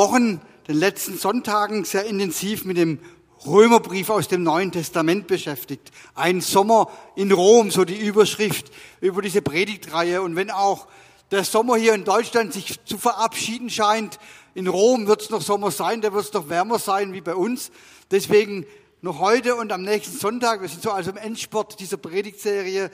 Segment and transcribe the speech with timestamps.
[0.00, 3.00] Wochen, den letzten Sonntagen sehr intensiv mit dem
[3.44, 5.90] Römerbrief aus dem Neuen Testament beschäftigt.
[6.14, 10.22] Ein Sommer in Rom, so die Überschrift über diese Predigtreihe.
[10.22, 10.86] Und wenn auch
[11.30, 14.18] der Sommer hier in Deutschland sich zu verabschieden scheint,
[14.54, 17.34] in Rom wird es noch Sommer sein, da wird es noch wärmer sein wie bei
[17.34, 17.70] uns.
[18.10, 18.64] Deswegen
[19.02, 22.90] noch heute und am nächsten Sonntag, wir sind so also im Endsport dieser Predigtserie,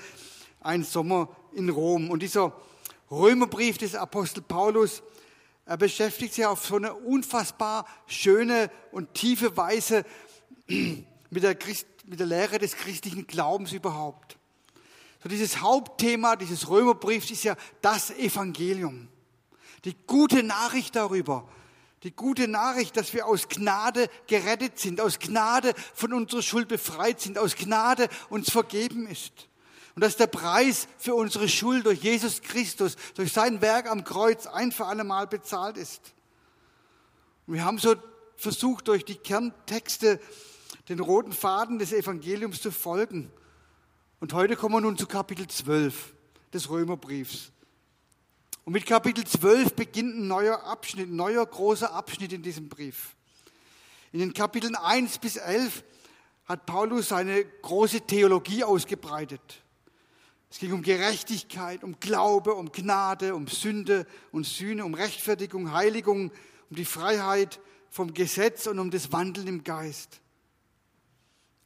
[0.60, 2.10] ein Sommer in Rom.
[2.10, 2.52] Und dieser
[3.12, 5.04] Römerbrief des Apostel Paulus,
[5.66, 10.04] er beschäftigt sich auf so eine unfassbar schöne und tiefe Weise
[10.68, 14.38] mit der, Christ, mit der Lehre des christlichen Glaubens überhaupt.
[15.22, 19.08] So dieses Hauptthema dieses Römerbriefs ist ja das Evangelium.
[19.84, 21.48] Die gute Nachricht darüber,
[22.04, 27.20] die gute Nachricht, dass wir aus Gnade gerettet sind, aus Gnade von unserer Schuld befreit
[27.20, 29.48] sind, aus Gnade uns vergeben ist.
[29.96, 34.46] Und dass der Preis für unsere Schuld durch Jesus Christus, durch sein Werk am Kreuz
[34.46, 36.12] ein für alle Mal bezahlt ist.
[37.46, 37.96] Und wir haben so
[38.36, 40.20] versucht, durch die Kerntexte
[40.90, 43.32] den roten Faden des Evangeliums zu folgen.
[44.20, 46.14] Und heute kommen wir nun zu Kapitel 12
[46.52, 47.50] des Römerbriefs.
[48.66, 53.16] Und mit Kapitel 12 beginnt ein neuer Abschnitt, ein neuer großer Abschnitt in diesem Brief.
[54.12, 55.84] In den Kapiteln 1 bis 11
[56.44, 59.62] hat Paulus seine große Theologie ausgebreitet.
[60.56, 66.30] Es ging um Gerechtigkeit, um Glaube, um Gnade, um Sünde und Sühne, um Rechtfertigung, Heiligung,
[66.70, 70.22] um die Freiheit vom Gesetz und um das Wandeln im Geist.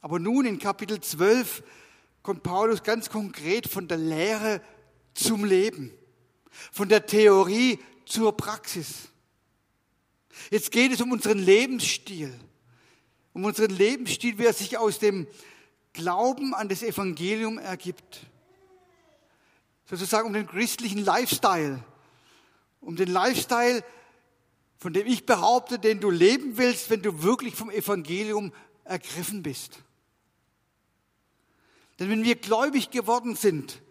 [0.01, 1.63] Aber nun in Kapitel 12
[2.21, 4.61] kommt Paulus ganz konkret von der Lehre
[5.13, 5.93] zum Leben,
[6.73, 9.07] von der Theorie zur Praxis.
[10.49, 12.37] Jetzt geht es um unseren Lebensstil,
[13.31, 15.27] um unseren Lebensstil, wie er sich aus dem
[15.93, 18.27] Glauben an das Evangelium ergibt.
[19.91, 21.83] Sozusagen um den christlichen Lifestyle,
[22.79, 23.83] um den Lifestyle,
[24.77, 28.53] von dem ich behaupte, den du leben willst, wenn du wirklich vom Evangelium
[28.85, 29.79] ergriffen bist.
[31.99, 33.81] Denn wenn wir gläubig geworden sind,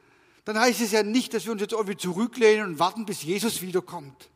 [0.45, 3.61] dann heißt es ja nicht, dass wir uns jetzt irgendwie zurücklehnen und warten, bis Jesus
[3.61, 4.31] wiederkommt.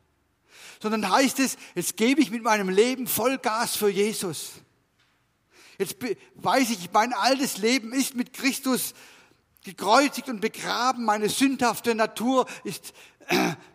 [0.81, 4.51] Sondern heißt es, jetzt gebe ich mit meinem Leben Vollgas für Jesus.
[5.79, 5.97] Jetzt
[6.35, 8.93] weiß ich, mein altes Leben ist mit Christus
[9.65, 11.03] gekreuzigt und begraben.
[11.03, 12.93] Meine sündhafte Natur ist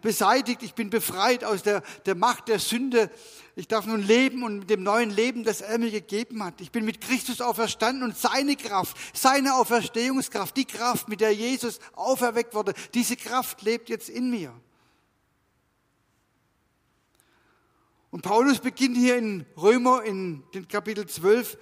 [0.01, 0.63] beseitigt.
[0.63, 3.11] Ich bin befreit aus der, der Macht der Sünde.
[3.57, 6.61] Ich darf nun leben und mit dem neuen Leben, das er mir gegeben hat.
[6.61, 11.81] Ich bin mit Christus auferstanden und seine Kraft, seine Auferstehungskraft, die Kraft, mit der Jesus
[11.93, 14.55] auferweckt wurde, diese Kraft lebt jetzt in mir.
[18.13, 21.59] Und Paulus beginnt hier in Römer in den Kapitel 12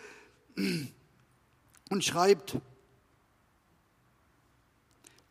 [1.91, 2.59] und schreibt,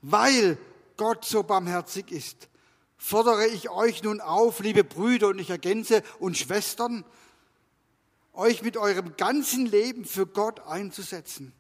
[0.02, 0.58] weil
[0.98, 2.50] Gott so barmherzig ist,
[2.98, 7.06] fordere ich euch nun auf, liebe Brüder, und ich ergänze, und Schwestern,
[8.34, 11.54] euch mit eurem ganzen Leben für Gott einzusetzen.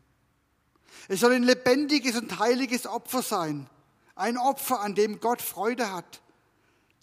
[1.08, 3.70] Es soll ein lebendiges und heiliges Opfer sein,
[4.16, 6.22] ein Opfer, an dem Gott Freude hat.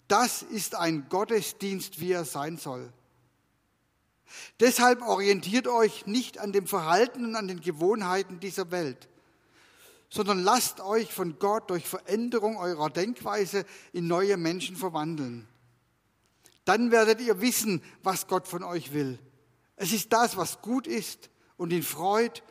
[0.07, 2.91] Das ist ein Gottesdienst, wie er sein soll.
[4.59, 9.07] Deshalb orientiert euch nicht an dem Verhalten und an den Gewohnheiten dieser Welt
[10.09, 15.47] sondern lasst euch von Gott durch Veränderung eurer Denkweise in neue Menschen verwandeln.
[16.63, 19.19] Dann werdet ihr wissen, was Gott von euch will.
[19.75, 22.43] Es ist das, was gut ist und ihn freut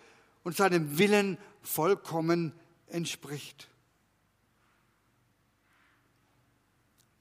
[0.42, 2.53] und seinem Willen vollkommen
[2.87, 3.69] entspricht.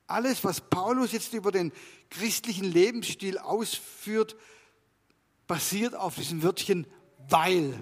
[0.05, 1.71] Alles, was Paulus jetzt über den
[2.09, 4.35] christlichen Lebensstil ausführt,
[5.47, 6.85] basiert auf diesem Wörtchen
[7.29, 7.73] weil.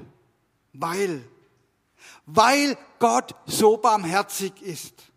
[0.71, 1.25] Weil
[2.25, 5.11] weil Gott so barmherzig ist.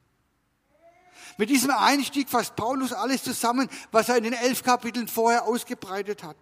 [1.36, 6.22] Mit diesem Einstieg fasst Paulus alles zusammen, was er in den elf Kapiteln vorher ausgebreitet
[6.22, 6.36] hat.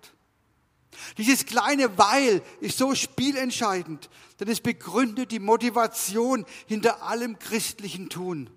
[1.16, 4.10] Dieses kleine Weil ist so spielentscheidend,
[4.41, 8.50] denn es begründet die Motivation hinter allem christlichen Tun.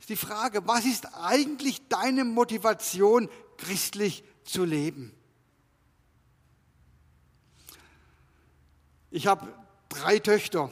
[0.00, 5.14] Ist die Frage, was ist eigentlich deine Motivation, christlich zu leben?
[9.10, 9.52] Ich habe
[9.88, 10.70] drei Töchter.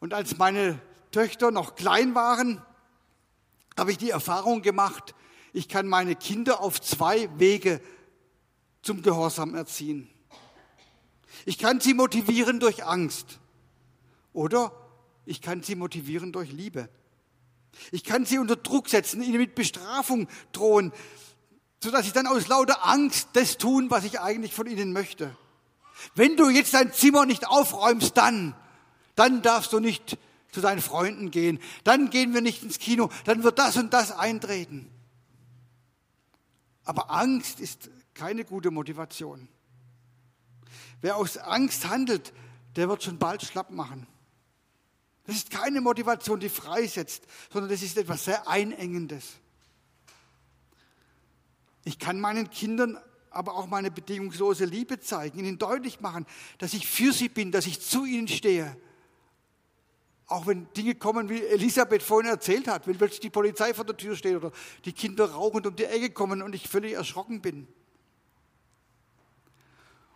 [0.00, 0.80] Und als meine
[1.12, 2.62] Töchter noch klein waren,
[3.78, 5.14] habe ich die Erfahrung gemacht,
[5.52, 7.80] ich kann meine Kinder auf zwei Wege
[8.82, 10.08] zum Gehorsam erziehen.
[11.44, 13.38] Ich kann sie motivieren durch Angst
[14.32, 14.72] oder
[15.24, 16.88] ich kann sie motivieren durch Liebe.
[17.92, 20.92] Ich kann sie unter Druck setzen, ihnen mit Bestrafung drohen,
[21.82, 25.36] sodass sie dann aus lauter Angst das tun, was ich eigentlich von ihnen möchte.
[26.14, 28.54] Wenn du jetzt dein Zimmer nicht aufräumst, dann,
[29.14, 30.18] dann darfst du nicht
[30.50, 34.12] zu deinen Freunden gehen, dann gehen wir nicht ins Kino, dann wird das und das
[34.12, 34.90] eintreten.
[36.84, 39.48] Aber Angst ist keine gute Motivation.
[41.00, 42.32] Wer aus Angst handelt,
[42.76, 44.06] der wird schon bald schlapp machen.
[45.24, 49.34] Das ist keine Motivation, die freisetzt, sondern das ist etwas sehr Einengendes.
[51.84, 52.98] Ich kann meinen Kindern
[53.30, 56.26] aber auch meine bedingungslose Liebe zeigen, ihnen deutlich machen,
[56.58, 58.76] dass ich für sie bin, dass ich zu ihnen stehe.
[60.26, 63.96] Auch wenn Dinge kommen, wie Elisabeth vorhin erzählt hat, wenn plötzlich die Polizei vor der
[63.96, 64.52] Tür steht oder
[64.84, 67.66] die Kinder rauchend um die Ecke kommen und ich völlig erschrocken bin.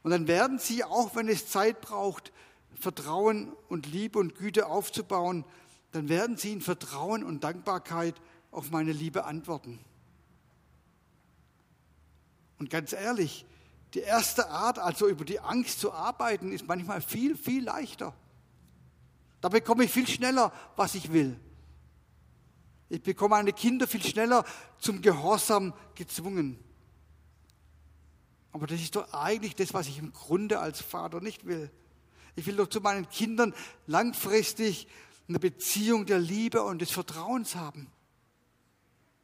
[0.02, 2.32] Und dann werden sie, auch wenn es Zeit braucht,
[2.78, 5.44] Vertrauen und Liebe und Güte aufzubauen,
[5.92, 8.14] dann werden sie in Vertrauen und Dankbarkeit
[8.50, 9.80] auf meine Liebe antworten.
[12.64, 13.44] Und ganz ehrlich,
[13.92, 18.14] die erste Art, also über die Angst zu arbeiten, ist manchmal viel, viel leichter.
[19.42, 21.38] Da bekomme ich viel schneller, was ich will.
[22.88, 24.46] Ich bekomme meine Kinder viel schneller
[24.78, 26.58] zum Gehorsam gezwungen.
[28.50, 31.70] Aber das ist doch eigentlich das, was ich im Grunde als Vater nicht will.
[32.34, 33.52] Ich will doch zu meinen Kindern
[33.86, 34.88] langfristig
[35.28, 37.88] eine Beziehung der Liebe und des Vertrauens haben.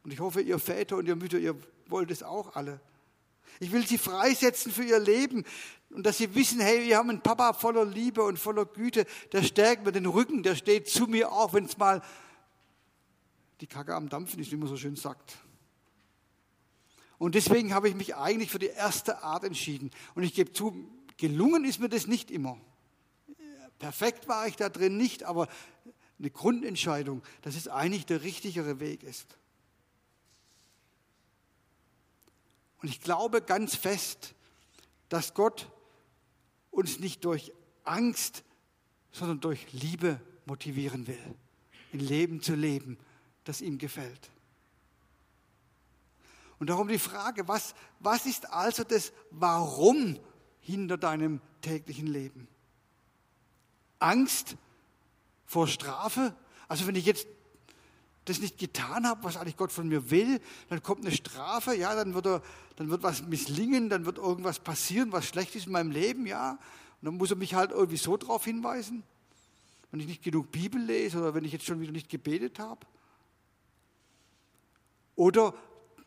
[0.03, 1.55] Und ich hoffe, ihr Väter und ihr Mütter, ihr
[1.87, 2.79] wollt es auch alle.
[3.61, 5.45] Ich will sie freisetzen für ihr Leben
[5.91, 9.43] und dass sie wissen, hey, wir haben einen Papa voller Liebe und voller Güte, der
[9.43, 12.01] stärkt mir den Rücken, der steht zu mir auch, wenn es mal
[13.59, 15.37] die Kacke am Dampfen ist, wie man so schön sagt.
[17.19, 19.91] Und deswegen habe ich mich eigentlich für die erste Art entschieden.
[20.15, 22.59] Und ich gebe zu, gelungen ist mir das nicht immer.
[23.77, 25.47] Perfekt war ich da drin nicht, aber
[26.17, 29.37] eine Grundentscheidung, dass es eigentlich der richtigere Weg ist.
[32.81, 34.33] Und ich glaube ganz fest,
[35.09, 35.69] dass Gott
[36.71, 37.51] uns nicht durch
[37.83, 38.43] Angst,
[39.11, 41.35] sondern durch Liebe motivieren will,
[41.93, 42.97] ein Leben zu leben,
[43.43, 44.31] das ihm gefällt.
[46.59, 50.19] Und darum die Frage, was, was ist also das Warum
[50.59, 52.47] hinter deinem täglichen Leben?
[53.99, 54.55] Angst
[55.45, 56.35] vor Strafe?
[56.67, 57.27] Also wenn ich jetzt
[58.31, 60.39] das nicht getan habe, was eigentlich Gott von mir will,
[60.69, 62.41] dann kommt eine Strafe, ja, dann wird, er,
[62.75, 66.51] dann wird was misslingen, dann wird irgendwas passieren, was schlecht ist in meinem Leben, ja.
[66.51, 69.03] Und dann muss er mich halt irgendwie so darauf hinweisen,
[69.91, 72.85] wenn ich nicht genug Bibel lese oder wenn ich jetzt schon wieder nicht gebetet habe.
[75.15, 75.53] Oder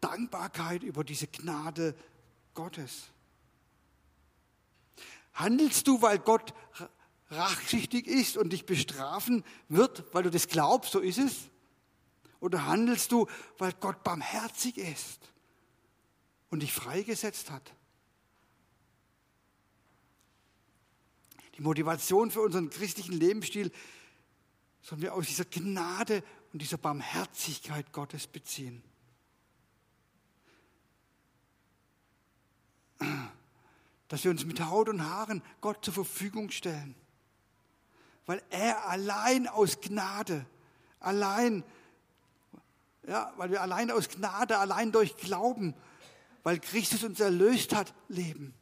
[0.00, 1.94] Dankbarkeit über diese Gnade
[2.54, 3.10] Gottes.
[5.34, 6.54] Handelst du, weil Gott
[7.30, 11.34] rachsüchtig ist und dich bestrafen wird, weil du das glaubst, so ist es?
[12.44, 13.26] Oder handelst du,
[13.56, 15.32] weil Gott barmherzig ist
[16.50, 17.72] und dich freigesetzt hat?
[21.56, 23.72] Die Motivation für unseren christlichen Lebensstil
[24.82, 28.82] sollen wir aus dieser Gnade und dieser Barmherzigkeit Gottes beziehen.
[34.08, 36.94] Dass wir uns mit Haut und Haaren Gott zur Verfügung stellen.
[38.26, 40.44] Weil er allein aus Gnade,
[41.00, 41.64] allein
[43.06, 45.74] ja, weil wir allein aus Gnade, allein durch Glauben,
[46.42, 48.54] weil Christus uns erlöst hat, leben.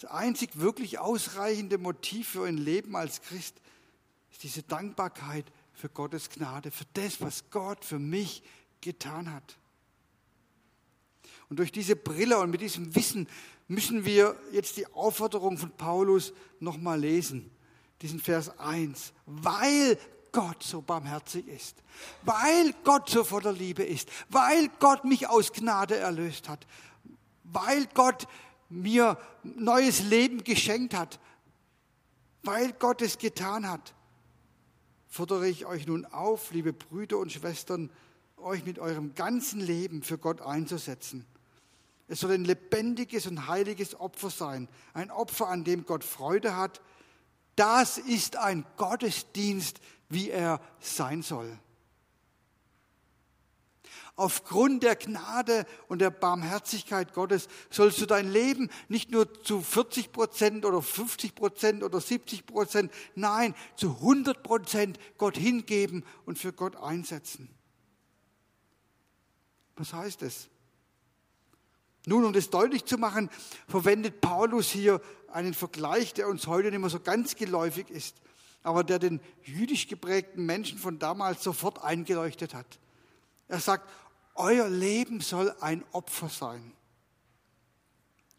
[0.00, 3.60] Das einzig wirklich ausreichende Motiv für ein Leben als Christ
[4.30, 8.42] ist diese Dankbarkeit für Gottes Gnade, für das, was Gott für mich
[8.80, 9.56] getan hat.
[11.48, 13.28] Und durch diese Brille und mit diesem Wissen
[13.68, 17.50] müssen wir jetzt die Aufforderung von Paulus nochmal lesen.
[18.02, 19.12] Diesen Vers 1.
[19.26, 19.98] Weil
[20.34, 21.76] Gott so barmherzig ist,
[22.22, 26.66] weil Gott so voller Liebe ist, weil Gott mich aus Gnade erlöst hat,
[27.44, 28.26] weil Gott
[28.68, 31.20] mir neues Leben geschenkt hat,
[32.42, 33.94] weil Gott es getan hat,
[35.06, 37.88] fordere ich euch nun auf, liebe Brüder und Schwestern,
[38.36, 41.24] euch mit eurem ganzen Leben für Gott einzusetzen.
[42.08, 46.80] Es soll ein lebendiges und heiliges Opfer sein, ein Opfer, an dem Gott Freude hat.
[47.54, 51.58] Das ist ein Gottesdienst, wie er sein soll.
[54.16, 60.12] Aufgrund der Gnade und der Barmherzigkeit Gottes sollst du dein Leben nicht nur zu 40
[60.12, 66.52] Prozent oder 50 Prozent oder 70 Prozent, nein, zu 100 Prozent Gott hingeben und für
[66.52, 67.48] Gott einsetzen.
[69.74, 70.48] Was heißt es?
[72.06, 73.30] Nun, um das deutlich zu machen,
[73.66, 78.14] verwendet Paulus hier einen Vergleich, der uns heute nicht mehr so ganz geläufig ist
[78.64, 82.66] aber der den jüdisch geprägten Menschen von damals sofort eingeleuchtet hat.
[83.46, 83.88] Er sagt,
[84.34, 86.72] euer Leben soll ein Opfer sein.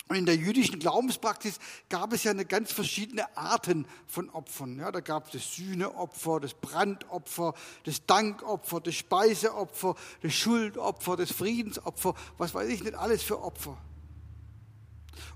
[0.08, 1.58] Und in der jüdischen Glaubenspraxis
[1.90, 4.78] gab es ja eine ganz verschiedene Arten von Opfern.
[4.78, 7.56] Ja, da gab es das Sühneopfer, das Brandopfer,
[7.86, 13.78] das Dankopfer, das Speiseopfer, das Schuldopfer, das Friedensopfer, was weiß ich nicht alles für Opfer.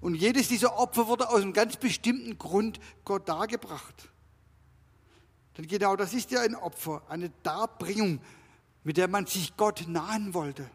[0.02, 4.10] Und jedes dieser Opfer wurde aus einem ganz bestimmten Grund Gott dargebracht.
[5.58, 8.22] Denn genau das ist ja ein Opfer, eine Darbringung,
[8.84, 10.70] mit der man sich Gott nahen wollte.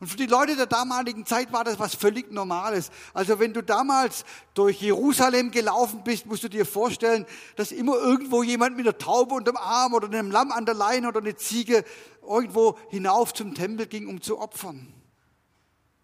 [0.00, 2.90] Und für die Leute der damaligen Zeit war das was völlig Normales.
[3.12, 4.24] Also wenn du damals
[4.54, 7.26] durch Jerusalem gelaufen bist, musst du dir vorstellen,
[7.56, 11.08] dass immer irgendwo jemand mit einer Taube unterm Arm oder einem Lamm an der Leine
[11.08, 11.84] oder eine Ziege
[12.26, 14.92] irgendwo hinauf zum Tempel ging, um zu opfern.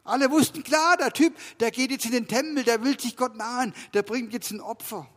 [0.05, 3.37] Alle wussten klar, der Typ, der geht jetzt in den Tempel, der will sich Gott
[3.37, 5.09] nahen, der bringt jetzt ein Opfer.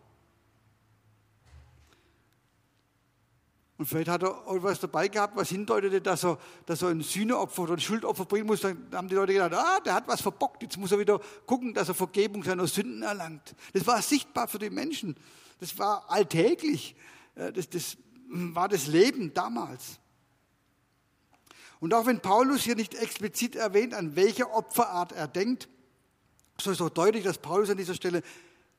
[3.84, 7.64] Und vielleicht hat er etwas dabei gehabt, was hindeutete, dass er, dass er ein Sühneopfer
[7.64, 8.62] oder ein Schuldopfer bringen muss.
[8.62, 11.74] Dann haben die Leute gedacht, ah, der hat was verbockt, jetzt muss er wieder gucken,
[11.74, 13.54] dass er Vergebung seiner Sünden erlangt.
[13.74, 15.18] Das war sichtbar für die Menschen.
[15.60, 16.96] Das war alltäglich.
[17.36, 17.98] Äh, das, das
[18.30, 20.00] war das Leben damals.
[21.82, 25.68] Und auch wenn Paulus hier nicht explizit erwähnt, an welche Opferart er denkt,
[26.58, 28.24] so ist auch deutlich, dass Paulus an dieser Stelle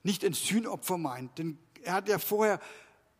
[0.02, 1.36] nicht ein Sühnopfer meint.
[1.36, 2.58] Denn er hat ja vorher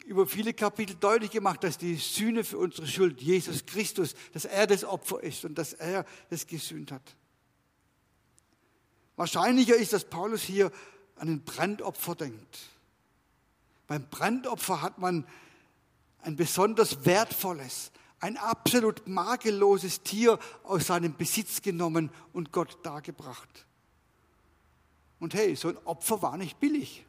[0.04, 4.66] über viele Kapitel deutlich gemacht, dass die Sühne für unsere Schuld Jesus Christus, dass er
[4.66, 7.16] das Opfer ist und dass er es gesühnt hat.
[9.16, 10.70] Wahrscheinlicher ist, dass Paulus hier
[11.16, 12.58] an ein Brandopfer denkt.
[13.86, 15.26] Beim Brandopfer hat man
[16.22, 23.66] ein besonders wertvolles, ein absolut makelloses Tier aus seinem Besitz genommen und Gott dargebracht.
[25.20, 27.04] Und hey, so ein Opfer war nicht billig.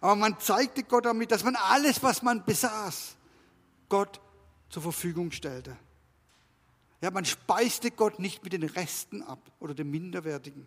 [0.00, 3.16] Aber man zeigte Gott damit, dass man alles, was man besaß,
[3.88, 4.20] Gott
[4.68, 5.76] zur Verfügung stellte.
[7.00, 10.66] Ja, man speiste Gott nicht mit den Resten ab oder dem Minderwertigen.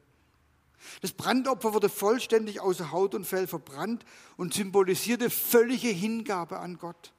[1.02, 4.06] Das Brandopfer wurde vollständig außer Haut und Fell verbrannt
[4.38, 7.14] und symbolisierte völlige Hingabe an Gott.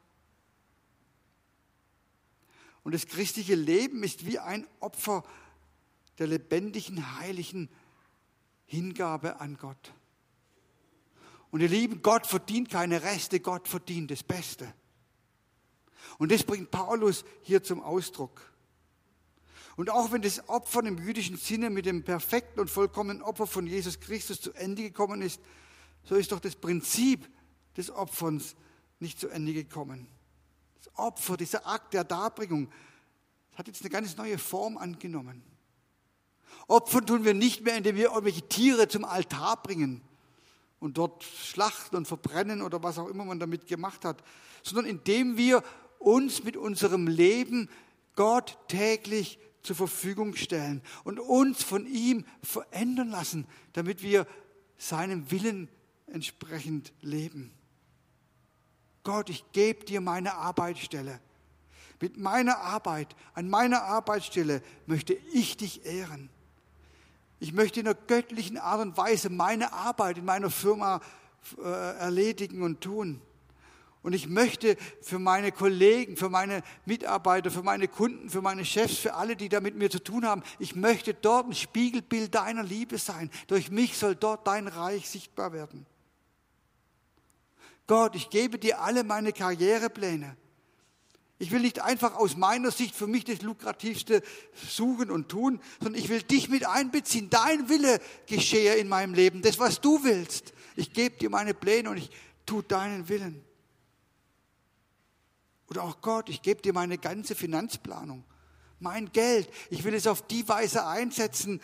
[2.85, 5.25] Und das christliche Leben ist wie ein Opfer
[6.19, 7.69] der lebendigen, heiligen
[8.67, 9.93] Hingabe an Gott.
[11.57, 14.71] Und ihr Lieben, Gott verdient keine Reste, Gott verdient das Beste.
[16.19, 18.43] Und das bringt Paulus hier zum Ausdruck.
[19.77, 23.67] Und auch wenn das Opfer im jüdischen Sinne mit dem perfekten und vollkommenen Opfer von
[23.67, 25.41] Jesus Christus zu Ende gekommen ist,
[26.05, 27.27] so ist doch das Prinzip
[27.75, 28.55] des Opferns
[29.01, 30.09] nicht zu Ende gekommen.
[30.85, 32.71] Das Opfer, dieser Akt der Darbringung,
[33.55, 35.43] hat jetzt eine ganz neue Form angenommen.
[36.69, 40.03] Opfern tun wir nicht mehr, indem wir irgendwelche Tiere zum Altar bringen,
[40.81, 44.23] und dort schlachten und verbrennen oder was auch immer man damit gemacht hat,
[44.63, 45.63] sondern indem wir
[45.99, 47.69] uns mit unserem Leben
[48.15, 54.27] Gott täglich zur Verfügung stellen und uns von ihm verändern lassen, damit wir
[54.79, 55.69] seinem Willen
[56.07, 57.53] entsprechend leben.
[59.03, 61.21] Gott, ich gebe dir meine Arbeitsstelle.
[62.01, 66.29] Mit meiner Arbeit, an meiner Arbeitsstelle möchte ich dich ehren.
[67.39, 71.01] Ich möchte in einer göttlichen Art und Weise meine Arbeit in meiner Firma
[71.59, 73.21] äh, erledigen und tun.
[74.03, 78.99] Und ich möchte für meine Kollegen, für meine Mitarbeiter, für meine Kunden, für meine Chefs,
[78.99, 82.63] für alle, die da mit mir zu tun haben, ich möchte dort ein Spiegelbild deiner
[82.63, 83.31] Liebe sein.
[83.49, 85.87] Durch mich soll dort dein Reich sichtbar werden.
[87.89, 90.37] Gott, ich gebe dir alle meine Karrierepläne.
[91.39, 94.23] Ich will nicht einfach aus meiner Sicht für mich das Lukrativste
[94.55, 97.29] suchen und tun, sondern ich will dich mit einbeziehen.
[97.29, 100.55] Dein Wille geschehe in meinem Leben, das, was du willst.
[100.77, 102.11] Ich gebe dir meine Pläne und ich
[102.47, 103.45] tue deinen Willen.
[105.69, 108.25] Oder auch Gott, ich gebe dir meine ganze Finanzplanung,
[108.79, 109.51] mein Geld.
[109.69, 111.61] Ich will es auf die Weise einsetzen,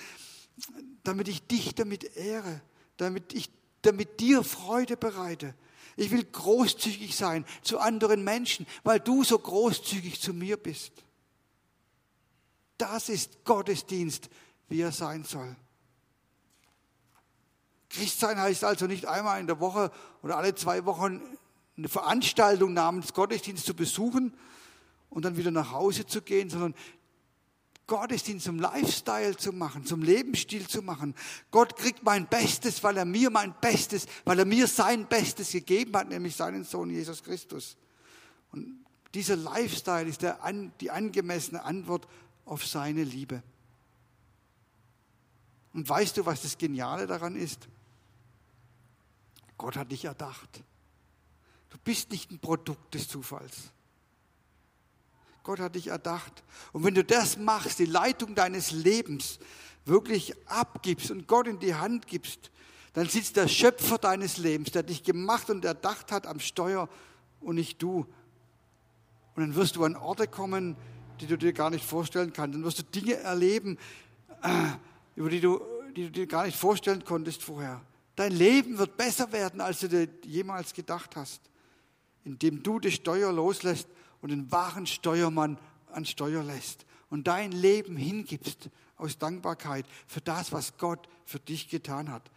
[1.03, 2.61] damit ich dich damit ehre,
[2.99, 3.49] damit ich
[3.81, 5.55] damit dir Freude bereite.
[5.97, 10.93] Ich will großzügig sein zu anderen Menschen, weil du so großzügig zu mir bist.
[12.79, 14.29] Das ist Gottesdienst,
[14.69, 15.55] wie er sein soll.
[17.91, 21.21] Christsein heißt also nicht einmal in der Woche oder alle zwei Wochen
[21.77, 24.37] eine Veranstaltung namens Gottesdienst zu besuchen
[25.11, 26.75] und dann wieder nach Hause zu gehen, sondern
[27.93, 31.15] Gottesdienst zum Lifestyle zu machen, zum Lebensstil zu machen.
[31.51, 35.95] Gott kriegt mein Bestes, weil er mir mein Bestes, weil er mir sein Bestes gegeben
[35.95, 37.77] hat, nämlich seinen Sohn Jesus Christus.
[38.51, 38.83] Und
[39.13, 40.39] dieser Lifestyle ist der,
[40.81, 42.09] die angemessene Antwort
[42.47, 43.43] auf seine Liebe.
[45.75, 47.69] Und weißt du, was das Geniale daran ist?
[49.59, 50.65] Gott hat dich erdacht.
[51.69, 53.71] Du bist nicht ein Produkt des Zufalls.
[55.43, 56.45] Gott hat dich erdacht.
[56.73, 59.39] Und wenn du das machst, die Leitung deines Lebens,
[59.85, 62.51] wirklich abgibst und Gott in die Hand gibst,
[62.93, 66.89] dann sitzt der Schöpfer deines Lebens, der dich gemacht und erdacht hat am Steuer
[67.41, 68.07] und nicht du.
[69.35, 70.77] Und dann wirst du an Orte kommen,
[71.21, 72.55] die du dir gar nicht vorstellen kannst.
[72.55, 73.79] Dann wirst du Dinge erleben,
[74.43, 74.67] äh,
[75.17, 75.61] über die du,
[75.97, 77.81] die du dir gar nicht vorstellen konntest vorher.
[78.15, 81.41] Dein Leben wird besser werden, als du dir jemals gedacht hast,
[82.25, 83.89] indem du die Steuer loslässt
[84.23, 85.59] und den wahren Steuermann
[85.93, 91.69] an Steuer lässt und dein Leben hingibst aus Dankbarkeit für das, was Gott für dich
[91.69, 92.31] getan hat.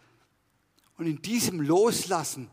[0.98, 2.50] Und in diesem Loslassen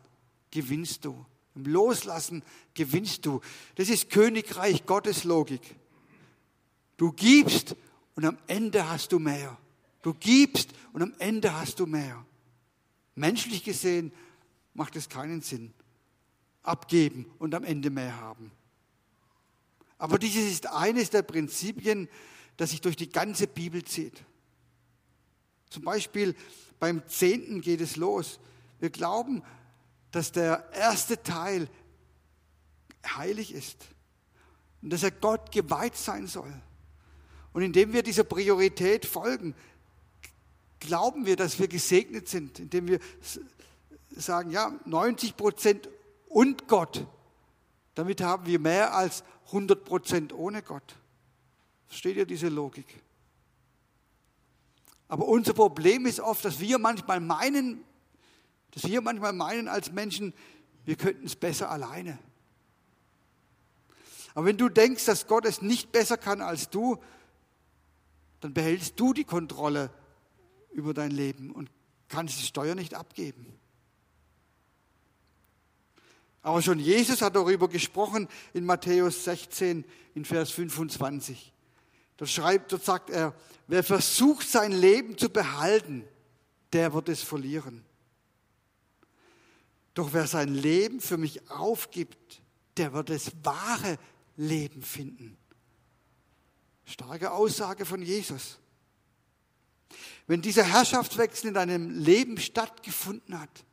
[0.51, 1.25] gewinnst du.
[1.55, 3.41] Im Loslassen gewinnst du.
[3.75, 5.75] Das ist Königreich Gottes Logik.
[6.97, 7.75] Du gibst
[8.15, 9.57] und am Ende hast du mehr.
[10.01, 12.25] Du gibst und am Ende hast du mehr.
[13.15, 14.11] Menschlich gesehen
[14.73, 15.73] macht es keinen Sinn.
[16.61, 18.51] Abgeben und am Ende mehr haben.
[20.03, 22.09] Aber dieses ist eines der Prinzipien,
[22.57, 24.25] das sich durch die ganze Bibel zieht.
[25.69, 26.35] Zum Beispiel
[26.77, 28.41] beim Zehnten geht es los.
[28.81, 29.43] Wir glauben,
[30.11, 31.69] dass der erste Teil
[33.15, 33.77] heilig ist
[34.81, 36.53] und dass er Gott geweiht sein soll.
[37.53, 39.55] Und indem wir dieser Priorität folgen,
[40.81, 42.99] glauben wir, dass wir gesegnet sind, indem wir
[44.17, 45.87] sagen, ja, 90 Prozent
[46.27, 47.07] und Gott.
[47.95, 50.95] Damit haben wir mehr als 100 Prozent ohne Gott.
[51.87, 53.01] Versteht ihr diese Logik?
[55.07, 57.83] Aber unser Problem ist oft, dass wir manchmal meinen,
[58.71, 60.33] dass wir manchmal meinen als Menschen,
[60.85, 62.17] wir könnten es besser alleine.
[64.33, 66.97] Aber wenn du denkst, dass Gott es nicht besser kann als du,
[68.39, 69.91] dann behältst du die Kontrolle
[70.71, 71.69] über dein Leben und
[72.07, 73.45] kannst die Steuer nicht abgeben.
[76.43, 81.53] Aber schon Jesus hat darüber gesprochen in Matthäus 16 in Vers 25.
[82.17, 83.33] Dort schreibt, dort sagt er,
[83.67, 86.03] wer versucht sein Leben zu behalten,
[86.73, 87.85] der wird es verlieren.
[89.93, 92.41] Doch wer sein Leben für mich aufgibt,
[92.77, 93.97] der wird das wahre
[94.35, 95.37] Leben finden.
[96.85, 98.59] Starke Aussage von Jesus.
[100.27, 103.63] Wenn dieser Herrschaftswechsel in deinem Leben stattgefunden hat,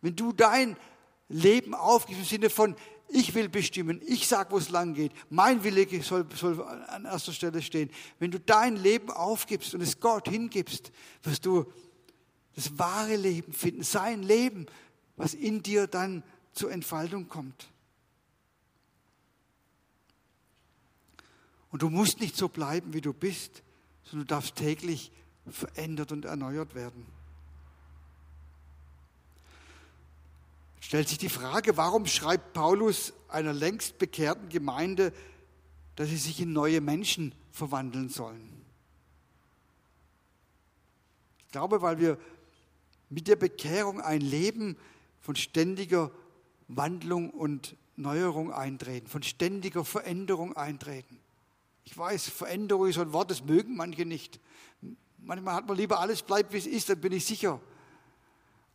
[0.00, 0.76] wenn du dein
[1.30, 2.76] Leben aufgibst im Sinne von,
[3.08, 7.32] ich will bestimmen, ich sag, wo es lang geht, mein Wille soll, soll an erster
[7.32, 7.90] Stelle stehen.
[8.18, 11.72] Wenn du dein Leben aufgibst und es Gott hingibst, wirst du
[12.54, 14.66] das wahre Leben finden, sein Leben,
[15.16, 17.68] was in dir dann zur Entfaltung kommt.
[21.70, 23.62] Und du musst nicht so bleiben, wie du bist,
[24.02, 25.12] sondern du darfst täglich
[25.48, 27.06] verändert und erneuert werden.
[30.80, 35.12] Stellt sich die Frage, warum schreibt Paulus einer längst bekehrten Gemeinde,
[35.96, 38.64] dass sie sich in neue Menschen verwandeln sollen?
[41.46, 42.18] Ich glaube, weil wir
[43.10, 44.76] mit der Bekehrung ein Leben
[45.20, 46.10] von ständiger
[46.68, 51.18] Wandlung und Neuerung eintreten, von ständiger Veränderung eintreten.
[51.84, 54.40] Ich weiß, Veränderung ist ein Wort, das mögen manche nicht.
[55.18, 57.60] Manchmal hat man lieber alles bleibt, wie es ist, dann bin ich sicher.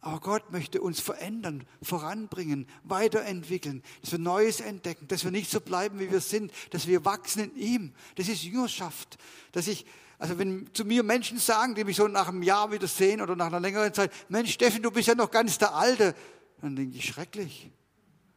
[0.05, 5.59] Aber Gott möchte uns verändern, voranbringen, weiterentwickeln, dass wir Neues entdecken, dass wir nicht so
[5.59, 7.93] bleiben, wie wir sind, dass wir wachsen in ihm.
[8.13, 9.17] Das ist Jüngerschaft.
[9.51, 9.83] Dass ich,
[10.19, 13.35] also wenn zu mir Menschen sagen, die mich so nach einem Jahr wieder sehen oder
[13.35, 16.13] nach einer längeren Zeit, Mensch, Steffen, du bist ja noch ganz der Alte,
[16.61, 17.71] dann denke ich, schrecklich.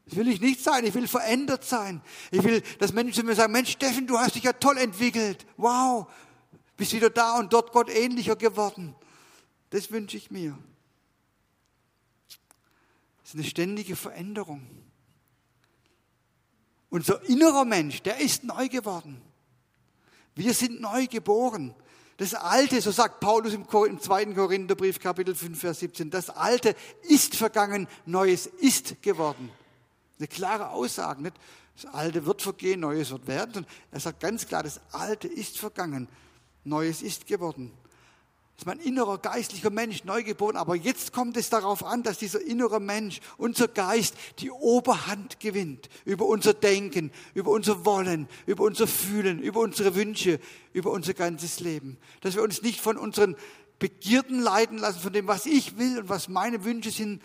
[0.06, 0.86] Das will ich nicht sein.
[0.86, 2.00] Ich will verändert sein.
[2.30, 5.44] Ich will, dass Menschen zu mir sagen, Mensch, Steffen, du hast dich ja toll entwickelt.
[5.58, 6.10] Wow,
[6.78, 8.94] bist wieder da und dort Gott ähnlicher geworden.
[9.68, 10.56] Das wünsche ich mir.
[13.28, 14.66] Ist eine ständige Veränderung.
[16.88, 19.20] Unser innerer Mensch, der ist neu geworden.
[20.34, 21.74] Wir sind neu geboren.
[22.16, 24.32] Das Alte, so sagt Paulus im, im 2.
[24.32, 29.50] Korintherbrief, Kapitel 5, Vers 17, das Alte ist vergangen, Neues ist geworden.
[30.18, 31.36] Eine klare Aussage, nicht?
[31.74, 33.66] Das Alte wird vergehen, Neues wird werden.
[33.90, 36.08] Er sagt ganz klar, das Alte ist vergangen,
[36.64, 37.72] Neues ist geworden.
[38.58, 40.56] Ist mein innerer geistlicher Mensch neu geboren.
[40.56, 45.88] Aber jetzt kommt es darauf an, dass dieser innere Mensch, unser Geist, die Oberhand gewinnt
[46.04, 50.40] über unser Denken, über unser Wollen, über unser Fühlen, über unsere Wünsche,
[50.72, 51.98] über unser ganzes Leben.
[52.20, 53.36] Dass wir uns nicht von unseren
[53.78, 57.22] Begierden leiten lassen, von dem, was ich will und was meine Wünsche sind,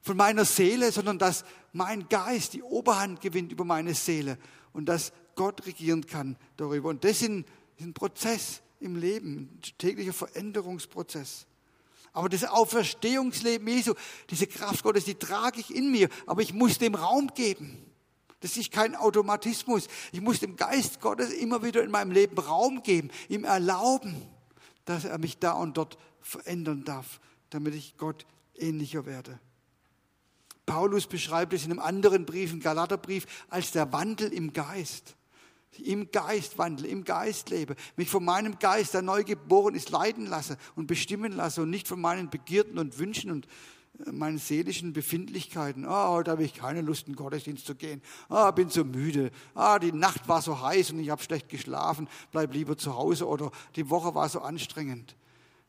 [0.00, 4.36] von meiner Seele, sondern dass mein Geist die Oberhand gewinnt über meine Seele
[4.72, 6.88] und dass Gott regieren kann darüber.
[6.88, 7.44] Und das ist ein,
[7.76, 11.46] ist ein Prozess im Leben, täglicher Veränderungsprozess.
[12.12, 13.94] Aber das Auferstehungsleben Jesu,
[14.30, 17.84] diese Kraft Gottes, die trage ich in mir, aber ich muss dem Raum geben.
[18.40, 19.88] Das ist kein Automatismus.
[20.12, 24.14] Ich muss dem Geist Gottes immer wieder in meinem Leben Raum geben, ihm erlauben.
[24.86, 29.38] dass er mich da und dort verändern darf, damit ich Gott ähnlicher werde.
[30.64, 35.16] Paulus beschreibt es in einem anderen Brief, im Galaterbrief, als der Wandel im Geist.
[35.84, 40.26] Im Geist wandle, im Geist lebe, mich von meinem Geist, der neu geboren ist, leiten
[40.26, 43.46] lasse und bestimmen lasse und nicht von meinen Begierden und Wünschen und
[44.06, 45.84] äh, meinen seelischen Befindlichkeiten.
[45.86, 48.00] Oh, heute habe ich keine Lust, in den Gottesdienst zu gehen.
[48.28, 49.30] Ah, oh, bin so müde.
[49.54, 52.08] Ah, die Nacht war so heiß und ich habe schlecht geschlafen.
[52.32, 55.14] Bleib lieber zu Hause oder die Woche war so anstrengend.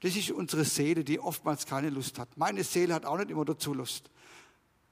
[0.01, 2.29] Das ist unsere Seele, die oftmals keine Lust hat.
[2.37, 4.09] Meine Seele hat auch nicht immer dazu Lust.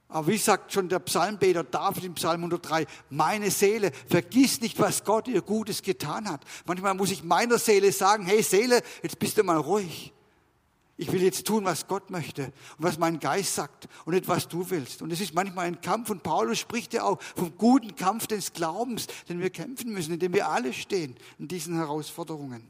[0.08, 5.02] Aber wie sagt schon der Psalmbeter David im Psalm 103, meine Seele, vergiss nicht, was
[5.04, 6.44] Gott ihr Gutes getan hat.
[6.64, 10.12] Manchmal muss ich meiner Seele sagen, hey Seele, jetzt bist du mal ruhig.
[10.98, 14.48] Ich will jetzt tun, was Gott möchte und was mein Geist sagt und nicht, was
[14.48, 15.02] du willst.
[15.02, 18.54] Und es ist manchmal ein Kampf und Paulus spricht ja auch vom guten Kampf des
[18.54, 22.66] Glaubens, den wir kämpfen müssen, in dem wir alle stehen in diesen Herausforderungen.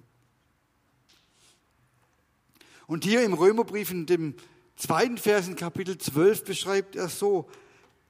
[2.88, 4.35] Und hier im Römerbrief, in dem
[4.76, 7.48] zweiten Vers in Kapitel 12 beschreibt er so,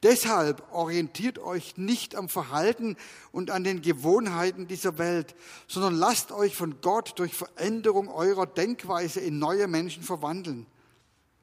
[0.03, 2.97] Deshalb orientiert euch nicht am Verhalten
[3.33, 5.35] und an den Gewohnheiten dieser Welt,
[5.67, 10.67] sondern lasst euch von Gott durch Veränderung eurer Denkweise in neue Menschen verwandeln.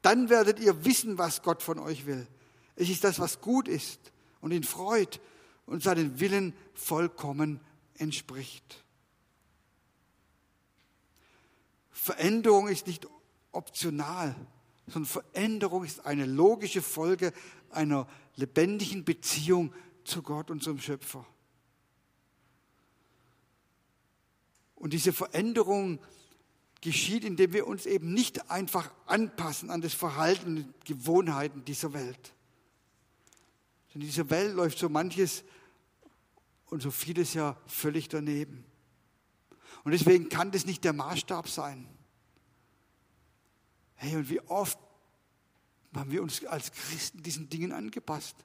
[0.03, 2.27] Dann werdet ihr wissen, was Gott von euch will.
[2.75, 3.99] Es ist das, was gut ist
[4.39, 5.19] und ihn freut
[5.65, 7.59] und seinen Willen vollkommen
[7.97, 8.83] entspricht.
[11.91, 13.07] Veränderung ist nicht
[13.51, 14.35] optional,
[14.87, 17.33] sondern Veränderung ist eine logische Folge
[17.69, 21.25] einer lebendigen Beziehung zu Gott, unserem Schöpfer.
[24.75, 25.99] Und diese Veränderung
[26.81, 32.33] geschieht, indem wir uns eben nicht einfach anpassen an das Verhalten und Gewohnheiten dieser Welt.
[33.93, 35.45] Denn in dieser Welt läuft so manches
[36.65, 38.65] und so vieles ja völlig daneben.
[39.85, 41.87] Und deswegen kann das nicht der Maßstab sein.
[43.95, 44.77] Hey, und wie oft
[45.95, 48.35] haben wir uns als Christen diesen Dingen angepasst?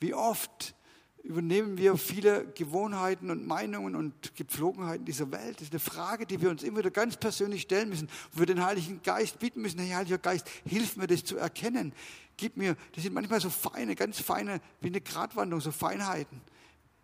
[0.00, 0.74] Wie oft
[1.22, 5.56] übernehmen wir viele Gewohnheiten und Meinungen und Gepflogenheiten dieser Welt?
[5.56, 8.46] Das ist eine Frage, die wir uns immer wieder ganz persönlich stellen müssen, wo wir
[8.46, 11.92] den Heiligen Geist bitten müssen, Herr Heiliger Geist, hilf mir das zu erkennen.
[12.36, 16.40] Gib mir, das sind manchmal so feine, ganz feine, wie eine Gratwanderung, so Feinheiten.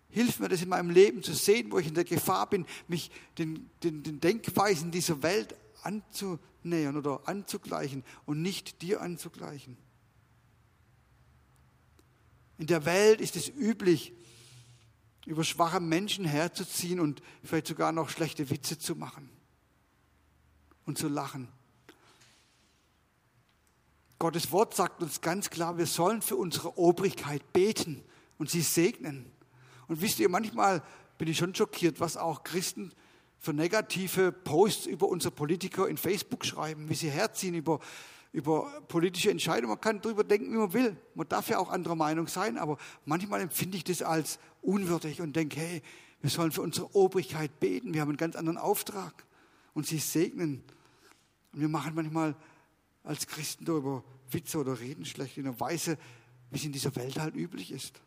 [0.08, 3.10] Hilf mir das in meinem Leben zu sehen, wo ich in der Gefahr bin, mich
[3.36, 9.76] den, den, den Denkweisen dieser Welt anzunähern oder anzugleichen und nicht dir anzugleichen.
[12.58, 14.12] In der Welt ist es üblich,
[15.26, 19.28] über schwache Menschen herzuziehen und vielleicht sogar noch schlechte Witze zu machen
[20.86, 21.48] und zu lachen.
[24.18, 28.02] Gottes Wort sagt uns ganz klar, wir sollen für unsere Obrigkeit beten
[28.38, 29.30] und sie segnen.
[29.88, 30.82] Und wisst ihr, manchmal
[31.18, 32.92] bin ich schon schockiert, was auch Christen
[33.46, 37.78] für negative Posts über unsere Politiker in Facebook schreiben, wie sie herziehen über,
[38.32, 39.68] über politische Entscheidungen.
[39.68, 40.96] Man kann darüber denken, wie man will.
[41.14, 45.36] Man darf ja auch anderer Meinung sein, aber manchmal empfinde ich das als unwürdig und
[45.36, 45.82] denke, hey,
[46.22, 47.94] wir sollen für unsere Obrigkeit beten.
[47.94, 49.24] Wir haben einen ganz anderen Auftrag
[49.74, 50.64] und sie segnen.
[51.52, 52.34] Und wir machen manchmal
[53.04, 55.98] als Christen darüber Witze oder reden schlecht in einer Weise,
[56.50, 58.00] wie es in dieser Welt halt üblich ist.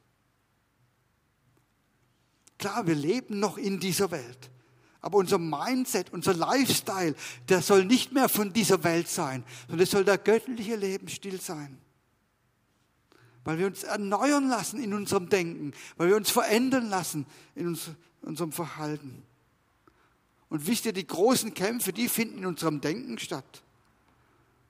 [2.58, 4.52] Klar, wir leben noch in dieser Welt.
[5.02, 7.16] Aber unser Mindset, unser Lifestyle,
[7.48, 11.78] der soll nicht mehr von dieser Welt sein, sondern es soll der göttliche Lebensstil sein.
[13.46, 17.92] Weil wir uns erneuern lassen in unserem Denken, weil wir uns verändern lassen in uns,
[18.22, 19.24] unserem Verhalten.
[20.50, 23.64] Und wisst ihr, die großen Kämpfe, die finden in unserem Denken statt.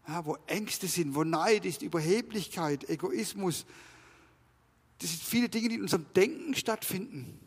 [0.07, 3.65] Ja, wo Ängste sind, wo Neid ist, Überheblichkeit, Egoismus.
[4.99, 7.39] Das sind viele Dinge, die in unserem Denken stattfinden.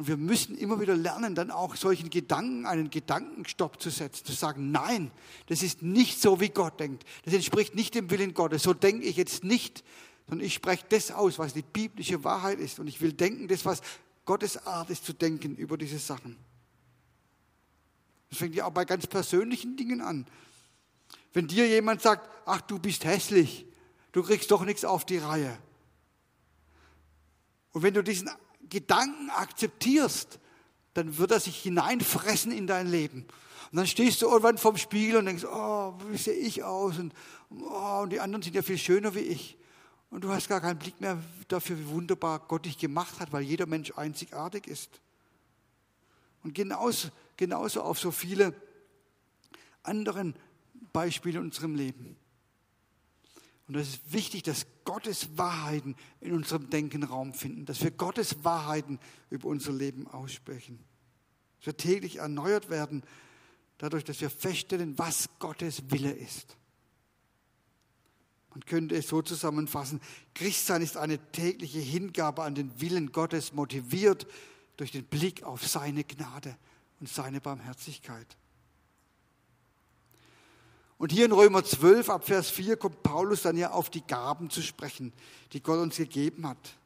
[0.00, 4.32] Und wir müssen immer wieder lernen, dann auch solchen Gedanken einen Gedankenstopp zu setzen, zu
[4.32, 5.10] sagen, nein,
[5.48, 7.04] das ist nicht so, wie Gott denkt.
[7.26, 8.62] Das entspricht nicht dem Willen Gottes.
[8.62, 9.84] So denke ich jetzt nicht,
[10.26, 12.78] sondern ich spreche das aus, was die biblische Wahrheit ist.
[12.78, 13.82] Und ich will denken, das, was
[14.24, 16.38] Gottes Art ist zu denken über diese Sachen.
[18.30, 20.26] Das fängt ja auch bei ganz persönlichen Dingen an.
[21.34, 23.66] Wenn dir jemand sagt, ach, du bist hässlich,
[24.12, 25.58] du kriegst doch nichts auf die Reihe.
[27.72, 28.30] Und wenn du diesen
[28.70, 30.38] Gedanken akzeptierst,
[30.94, 33.26] dann wird er sich hineinfressen in dein Leben.
[33.70, 36.98] Und dann stehst du irgendwann vorm Spiegel und denkst, oh, wie sehe ich aus?
[36.98, 37.12] Und,
[37.50, 39.56] oh, und die anderen sind ja viel schöner wie ich.
[40.10, 43.42] Und du hast gar keinen Blick mehr dafür, wie wunderbar Gott dich gemacht hat, weil
[43.42, 44.90] jeder Mensch einzigartig ist.
[46.42, 48.54] Und genauso, genauso auf so viele
[49.84, 50.34] anderen
[50.92, 52.16] Beispiele in unserem Leben.
[53.70, 58.42] Und es ist wichtig, dass Gottes Wahrheiten in unserem Denken Raum finden, dass wir Gottes
[58.42, 58.98] Wahrheiten
[59.30, 60.80] über unser Leben aussprechen.
[61.58, 63.04] Dass wir täglich erneuert werden
[63.78, 66.56] dadurch, dass wir feststellen, was Gottes Wille ist.
[68.50, 70.00] Man könnte es so zusammenfassen,
[70.34, 74.26] Christsein ist eine tägliche Hingabe an den Willen Gottes, motiviert
[74.78, 76.56] durch den Blick auf seine Gnade
[76.98, 78.36] und seine Barmherzigkeit.
[81.00, 84.50] Und hier in Römer 12 ab Vers 4 kommt Paulus dann ja auf die Gaben
[84.50, 85.14] zu sprechen,
[85.54, 86.76] die Gott uns gegeben hat.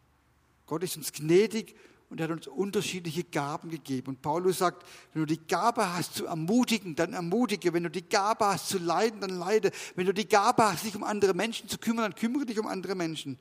[0.67, 1.75] Gott ist uns gnädig
[2.11, 4.11] und er hat uns unterschiedliche Gaben gegeben.
[4.11, 7.73] Und Paulus sagt, wenn du die Gabe hast zu ermutigen, dann ermutige.
[7.73, 9.73] Wenn du die Gabe hast zu leiden, dann leide.
[9.97, 12.69] Wenn du die Gabe hast, dich um andere Menschen zu kümmern, dann kümmere dich um
[12.69, 13.37] andere Menschen.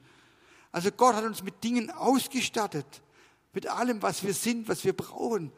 [0.71, 3.03] Also Gott hat uns mit Dingen ausgestattet,
[3.53, 5.51] mit allem, was wir sind, was wir brauchen.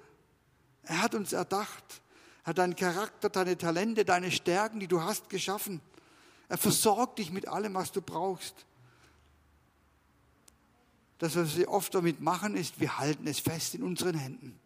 [0.84, 2.05] Er hat uns erdacht, er
[2.46, 5.82] hat deinen Charakter, deine Talente, deine Stärken, die du hast, geschaffen.
[6.48, 8.68] Er versorgt dich mit allem, was du brauchst.
[11.18, 14.60] Das, was wir oft damit machen, ist, wir halten es fest in unseren Händen,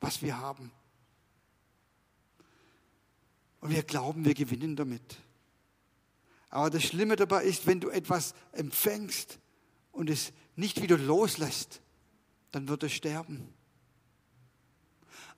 [0.00, 0.72] was wir haben.
[3.60, 5.18] Und wir glauben, wir gewinnen damit.
[6.50, 9.38] Aber das Schlimme dabei ist, wenn du etwas empfängst
[9.92, 11.80] und es nicht wieder loslässt,
[12.50, 13.54] dann wird es sterben.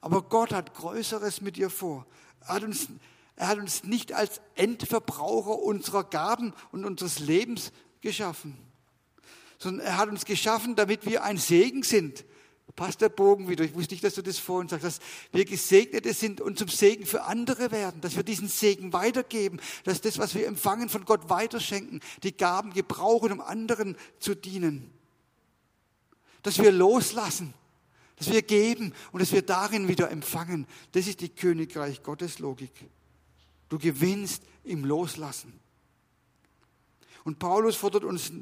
[0.01, 2.07] Aber Gott hat Größeres mit dir vor.
[2.41, 2.89] Er hat uns,
[3.37, 8.67] er hat uns nicht als Endverbraucher unserer Gaben und unseres Lebens geschaffen
[9.59, 12.25] sondern er hat uns geschaffen, damit wir ein Segen sind.
[12.75, 13.65] Passt der Bogen wieder.
[13.65, 15.01] Ich wusste nicht, dass du das vorhin sagst, dass
[15.33, 20.03] wir Gesegnete sind und zum Segen für andere werden, dass wir diesen Segen weitergeben, dass
[20.03, 24.91] das, was wir empfangen, von Gott weiterschenken, die Gaben gebrauchen, um anderen zu dienen.
[26.43, 27.55] Dass wir loslassen,
[28.17, 30.67] dass wir geben und dass wir darin wieder empfangen.
[30.93, 32.73] Das ist die Königreich Gottes Logik.
[33.69, 35.61] Du gewinnst im Loslassen.
[37.25, 38.33] Und Paulus fordert uns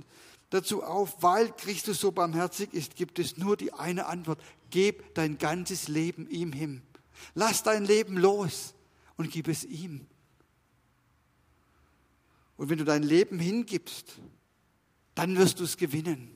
[0.50, 4.40] dazu auf, weil Christus so barmherzig ist, gibt es nur die eine Antwort.
[4.70, 6.82] Gib dein ganzes Leben ihm hin.
[7.34, 8.74] Lass dein Leben los
[9.16, 10.06] und gib es ihm.
[12.56, 14.20] Und wenn du dein Leben hingibst,
[15.14, 16.33] dann wirst du es gewinnen.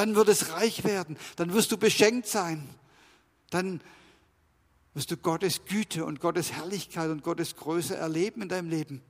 [0.00, 1.18] Dann wird es reich werden.
[1.36, 2.66] Dann wirst du beschenkt sein.
[3.50, 3.82] Dann
[4.94, 9.02] wirst du Gottes Güte und Gottes Herrlichkeit und Gottes Größe erleben in deinem Leben.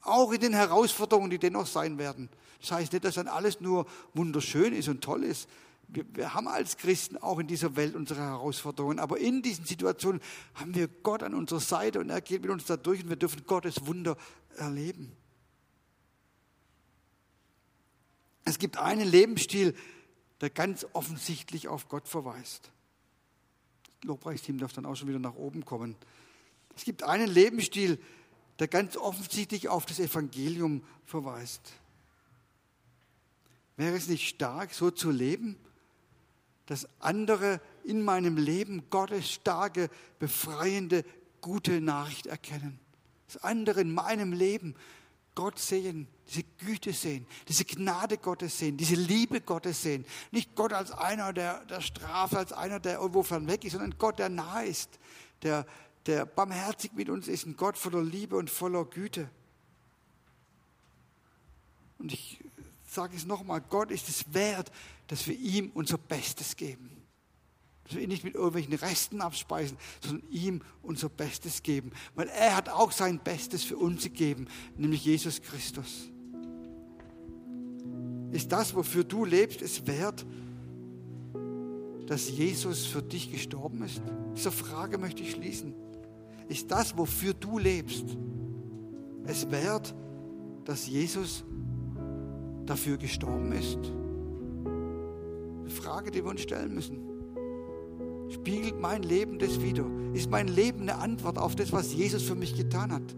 [0.00, 2.28] Auch in den Herausforderungen, die dennoch sein werden.
[2.60, 5.48] Das heißt nicht, dass dann alles nur wunderschön ist und toll ist.
[5.86, 10.20] Wir, wir, haben als Christen auch in dieser Welt unsere Herausforderungen, aber in diesen Situationen
[10.54, 13.16] haben wir Gott an unserer Seite und er geht mit uns da durch und wir
[13.16, 14.16] dürfen Gottes Wunder
[14.56, 15.12] erleben.
[18.44, 19.76] Es gibt einen Lebensstil,
[20.42, 22.72] der ganz offensichtlich auf Gott verweist.
[24.00, 25.94] Das Lobpreisteam darf dann auch schon wieder nach oben kommen.
[26.76, 27.98] Es gibt einen Lebensstil,
[28.58, 31.72] der ganz offensichtlich auf das Evangelium verweist.
[33.76, 35.56] Wäre es nicht stark, so zu leben,
[36.66, 41.04] dass andere in meinem Leben Gottes starke, befreiende,
[41.40, 42.80] gute Nachricht erkennen?
[43.28, 44.74] Dass andere in meinem Leben
[45.34, 50.04] Gott sehen, diese Güte sehen, diese Gnade Gottes sehen, diese Liebe Gottes sehen.
[50.30, 53.96] Nicht Gott als einer, der, der straft, als einer, der irgendwo fern weg ist, sondern
[53.98, 54.98] Gott, der nahe ist,
[55.42, 55.66] der,
[56.06, 59.30] der barmherzig mit uns ist, ein Gott voller Liebe und voller Güte.
[61.98, 62.38] Und ich
[62.86, 64.70] sage es nochmal, Gott ist es wert,
[65.06, 66.90] dass wir ihm unser Bestes geben.
[67.92, 71.92] Dass wir ihn nicht mit irgendwelchen Resten abspeisen, sondern ihm unser Bestes geben.
[72.14, 74.46] Weil er hat auch sein Bestes für uns gegeben,
[74.78, 76.08] nämlich Jesus Christus.
[78.30, 80.24] Ist das, wofür du lebst, es wert,
[82.06, 84.00] dass Jesus für dich gestorben ist?
[84.34, 85.74] Diese Frage möchte ich schließen.
[86.48, 88.06] Ist das, wofür du lebst,
[89.26, 89.94] es wert,
[90.64, 91.44] dass Jesus
[92.64, 93.76] dafür gestorben ist?
[95.60, 97.11] Eine Frage, die wir uns stellen müssen.
[98.42, 99.86] Spiegelt mein Leben das wieder?
[100.14, 103.14] Ist mein Leben eine Antwort auf das, was Jesus für mich getan hat?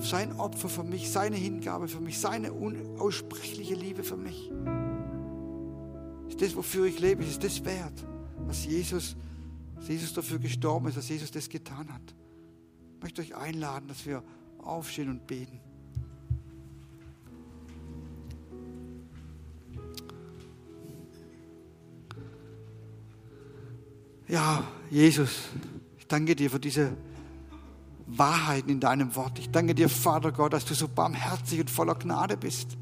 [0.00, 4.50] Sein Opfer für mich, seine Hingabe für mich, seine unaussprechliche Liebe für mich.
[6.28, 8.04] Ist das, wofür ich lebe, ist das wert,
[8.48, 9.14] was Jesus,
[9.86, 12.14] Jesus dafür gestorben ist, dass Jesus das getan hat?
[12.96, 14.24] Ich möchte euch einladen, dass wir
[14.58, 15.60] aufstehen und beten.
[24.28, 25.30] Ja, Jesus,
[25.96, 26.92] ich danke dir für diese
[28.06, 29.38] Wahrheiten in deinem Wort.
[29.38, 32.76] Ich danke dir, Vater Gott, dass du so barmherzig und voller Gnade bist.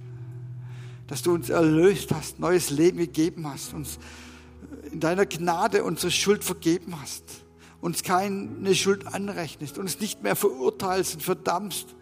[1.07, 4.01] Dass du uns erlöst hast, neues Leben gegeben hast, uns
[4.91, 7.23] in deiner Gnade unsere Schuld vergeben hast,
[7.81, 11.95] uns keine Schuld anrechnest, uns nicht mehr verurteilst und verdammst,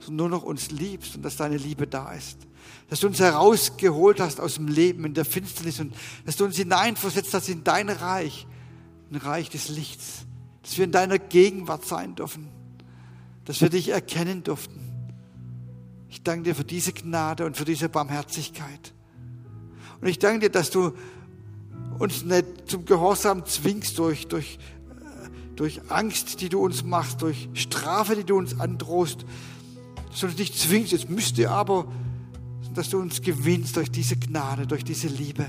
[0.00, 2.38] sondern nur noch uns liebst und dass deine Liebe da ist.
[2.88, 6.56] Dass du uns herausgeholt hast aus dem Leben in der Finsternis und dass du uns
[6.56, 8.46] hineinversetzt hast in dein Reich,
[9.10, 10.26] ein Reich des Lichts,
[10.62, 12.48] dass wir in deiner Gegenwart sein dürfen,
[13.44, 14.80] dass wir dich erkennen durften.
[16.08, 18.92] Ich danke dir für diese Gnade und für diese Barmherzigkeit.
[20.00, 20.92] Und ich danke dir, dass du
[21.98, 24.58] uns nicht zum Gehorsam zwingst durch, durch,
[25.56, 29.24] durch Angst, die du uns machst, durch Strafe, die du uns androhst,
[30.10, 31.90] dass du uns nicht zwingst, jetzt müsst ihr aber,
[32.74, 35.46] dass du uns gewinnst durch diese Gnade, durch diese Liebe.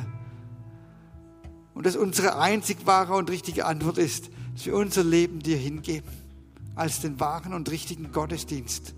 [1.79, 6.09] Und dass unsere einzig wahre und richtige Antwort ist, dass wir unser Leben dir hingeben,
[6.75, 8.93] als den wahren und richtigen Gottesdienst.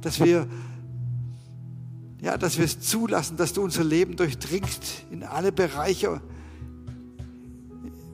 [0.00, 0.48] Dass wir
[2.22, 6.22] ja, dass wir es zulassen, dass du unser Leben durchdringst in alle Bereiche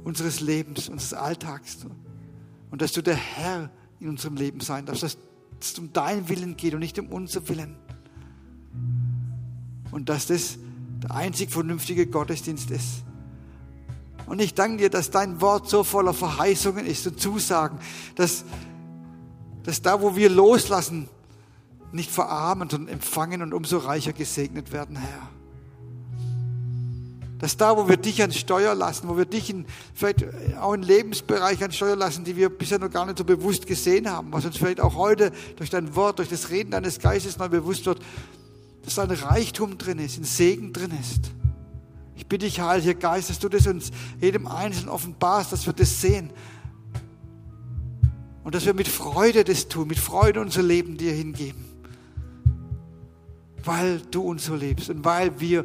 [0.02, 1.86] unseres Lebens, unseres Alltags.
[2.72, 5.16] Und dass du der Herr in unserem Leben sein darfst, dass
[5.60, 7.76] es um deinen Willen geht und nicht um unser Willen.
[9.92, 10.58] Und dass das
[11.04, 13.04] der einzig vernünftige Gottesdienst ist.
[14.30, 17.80] Und ich danke dir, dass dein Wort so voller Verheißungen ist und Zusagen,
[18.14, 18.44] dass,
[19.64, 21.08] dass da, wo wir loslassen,
[21.90, 25.28] nicht verarmen, sondern empfangen und umso reicher gesegnet werden, Herr.
[27.40, 30.24] Dass da, wo wir dich an Steuer lassen, wo wir dich in, vielleicht
[30.60, 34.08] auch in Lebensbereich an Steuer lassen, die wir bisher noch gar nicht so bewusst gesehen
[34.08, 37.48] haben, was uns vielleicht auch heute durch dein Wort, durch das Reden deines Geistes neu
[37.48, 37.98] bewusst wird,
[38.84, 41.32] dass da ein Reichtum drin ist, ein Segen drin ist.
[42.20, 46.00] Ich bitte dich, Heiliger Geist, dass du das uns jedem Einzelnen offenbarst, dass wir das
[46.00, 46.30] sehen.
[48.44, 51.70] Und dass wir mit Freude das tun, mit Freude unser Leben dir hingeben
[53.64, 55.64] weil du uns so liebst und weil wir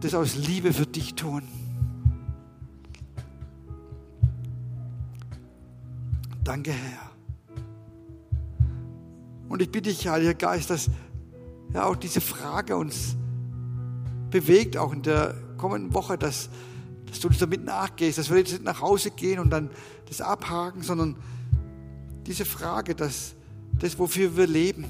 [0.00, 1.42] das aus Liebe für dich tun.
[6.44, 7.10] Danke, Herr.
[9.48, 10.90] Und ich bitte dich, Heiliger Geist, dass
[11.72, 13.16] ja auch diese Frage uns
[14.30, 16.48] bewegt, auch in der kommenden Woche, dass,
[17.06, 19.70] dass du uns damit nachgehst, dass wir jetzt nicht nach Hause gehen und dann
[20.06, 21.16] das abhaken, sondern
[22.26, 23.34] diese Frage, dass
[23.78, 24.84] das, wofür wir leben,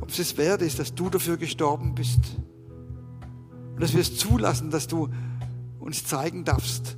[0.00, 2.20] ob es es wert ist, dass du dafür gestorben bist.
[3.74, 5.08] Und dass wir es zulassen, dass du
[5.80, 6.96] uns zeigen darfst,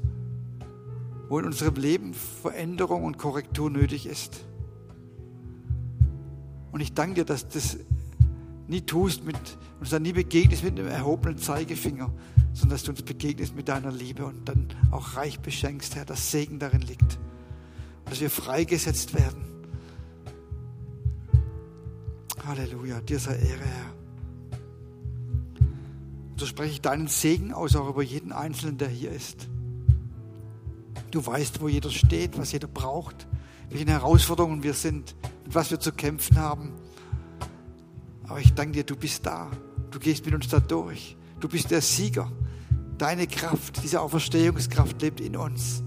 [1.28, 4.44] wo in unserem Leben Veränderung und Korrektur nötig ist.
[6.72, 7.78] Und ich danke dir, dass das
[8.68, 9.36] nie tust, mit,
[9.80, 12.12] uns dann nie begegnest mit einem erhobenen Zeigefinger,
[12.52, 16.30] sondern dass du uns begegnest mit deiner Liebe und dann auch reich beschenkst, Herr, dass
[16.30, 17.18] Segen darin liegt.
[18.04, 19.56] Und dass wir freigesetzt werden
[22.46, 23.92] Halleluja, dir sei Ehre, Herr.
[26.30, 29.48] Und so spreche ich deinen Segen aus, auch über jeden Einzelnen, der hier ist.
[31.10, 33.26] Du weißt, wo jeder steht, was jeder braucht,
[33.70, 36.72] welche Herausforderungen wir sind, mit was wir zu kämpfen haben.
[38.28, 39.50] Aber ich danke dir, du bist da.
[39.90, 41.16] Du gehst mit uns da durch.
[41.40, 42.30] Du bist der Sieger.
[42.98, 45.82] Deine Kraft, diese Auferstehungskraft lebt in uns.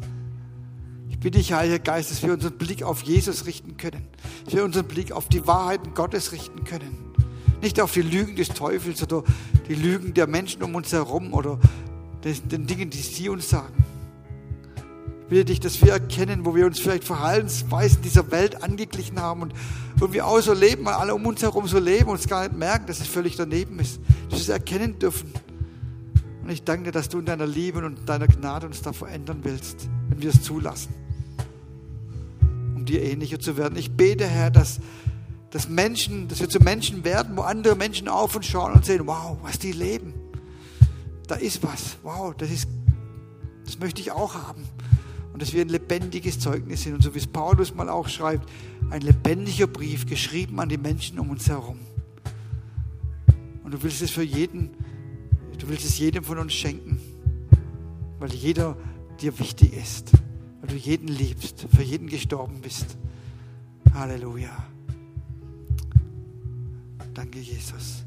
[1.10, 4.08] Ich bitte dich, Heiliger Geist, dass wir unseren Blick auf Jesus richten können,
[4.45, 6.97] dass wir unseren Blick auf die Wahrheiten Gottes richten können.
[7.62, 9.23] Nicht auf die Lügen des Teufels oder
[9.67, 11.60] die Lügen der Menschen um uns herum oder
[12.23, 13.73] den Dingen, die sie uns sagen.
[15.30, 19.54] Bitte dich, dass wir erkennen, wo wir uns vielleicht Verhaltensweisen dieser Welt angeglichen haben und
[20.00, 22.58] irgendwie auch so leben, weil alle um uns herum so leben und uns gar nicht
[22.58, 24.00] merken, dass es völlig daneben ist.
[24.30, 25.32] Dass wir es erkennen dürfen.
[26.44, 29.39] Und ich danke dir, dass du in deiner Liebe und deiner Gnade uns da verändern
[29.44, 30.94] willst, wenn wir es zulassen
[32.89, 33.78] dir ähnlicher zu werden.
[33.78, 34.80] Ich bete, Herr, dass,
[35.52, 39.06] dass Menschen, dass wir zu Menschen werden, wo andere Menschen auf und schauen und sehen,
[39.06, 40.13] wow, was die leben.
[41.28, 41.98] Da ist was.
[42.04, 42.68] Wow, das ist,
[43.65, 44.63] das möchte ich auch haben.
[45.39, 46.95] Und dass wir ein lebendiges Zeugnis sind.
[46.95, 48.49] Und so wie es Paulus mal auch schreibt,
[48.89, 51.80] ein lebendiger Brief, geschrieben an die Menschen um uns herum.
[53.63, 54.71] Und du willst es für jeden,
[55.58, 56.99] du willst es jedem von uns schenken,
[58.19, 58.75] weil jeder
[59.21, 60.12] dir wichtig ist
[60.62, 62.97] weil du jeden liebst, für jeden gestorben bist.
[63.93, 64.65] Halleluja.
[67.13, 68.06] Danke, Jesus.